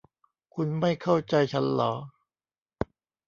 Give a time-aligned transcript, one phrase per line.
[0.55, 1.93] คุณไม่เข้าใจฉันหรอ